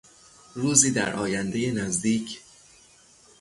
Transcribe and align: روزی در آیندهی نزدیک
روزی 0.55 0.91
در 0.91 1.13
آیندهی 1.15 1.71
نزدیک 1.71 2.41